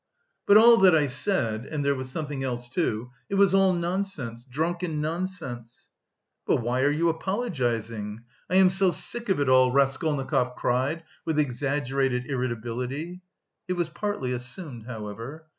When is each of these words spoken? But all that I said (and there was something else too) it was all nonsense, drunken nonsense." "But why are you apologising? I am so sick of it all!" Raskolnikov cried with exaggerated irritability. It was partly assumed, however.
But 0.47 0.57
all 0.57 0.77
that 0.77 0.95
I 0.95 1.05
said 1.05 1.67
(and 1.67 1.85
there 1.85 1.93
was 1.93 2.09
something 2.09 2.43
else 2.43 2.69
too) 2.69 3.11
it 3.29 3.35
was 3.35 3.53
all 3.53 3.71
nonsense, 3.71 4.43
drunken 4.45 4.99
nonsense." 4.99 5.89
"But 6.47 6.55
why 6.55 6.81
are 6.81 6.89
you 6.89 7.07
apologising? 7.09 8.23
I 8.49 8.55
am 8.55 8.71
so 8.71 8.89
sick 8.89 9.29
of 9.29 9.39
it 9.39 9.47
all!" 9.47 9.71
Raskolnikov 9.71 10.55
cried 10.55 11.03
with 11.23 11.37
exaggerated 11.37 12.25
irritability. 12.25 13.21
It 13.67 13.73
was 13.73 13.89
partly 13.89 14.31
assumed, 14.31 14.87
however. 14.87 15.45